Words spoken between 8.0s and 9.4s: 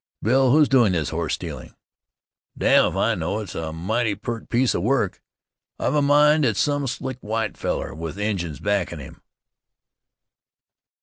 Injuns backin' him."